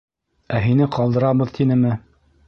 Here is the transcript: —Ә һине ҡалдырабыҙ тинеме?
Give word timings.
—Ә 0.59 0.61
һине 0.63 0.87
ҡалдырабыҙ 0.95 1.51
тинеме? 1.59 1.93